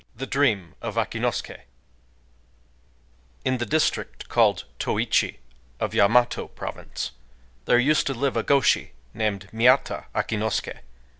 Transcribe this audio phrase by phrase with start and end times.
[0.15, 1.61] THE DREAM OF AKINOSUKÉ
[3.45, 5.37] In the district called Toïchi
[5.79, 7.11] of Yamato Province,
[7.65, 10.79] (1) there used to live a gōshi named Miyata Akinosuké...